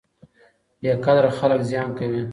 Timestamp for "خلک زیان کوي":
1.37-2.21